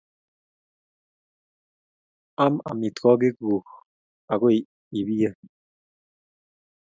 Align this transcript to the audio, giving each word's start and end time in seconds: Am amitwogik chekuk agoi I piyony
Am 2.45 2.53
amitwogik 2.69 3.35
chekuk 3.37 3.67
agoi 4.33 4.57
I 4.99 4.99
piyony 5.07 5.39